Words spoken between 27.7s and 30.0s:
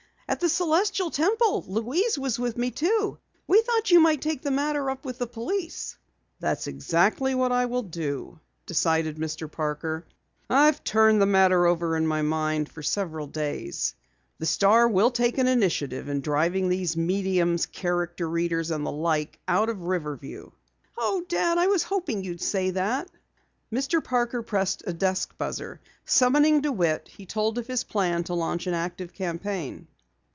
plan to launch an active campaign.